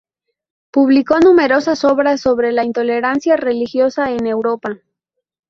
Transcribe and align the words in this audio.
Publicó 0.71 1.19
numerosas 1.19 1.83
obras 1.85 2.21
sobre 2.21 2.51
la 2.51 2.63
intolerancia 2.63 3.37
religiosa 3.37 4.09
en 4.09 4.25
Europa. 4.25 4.79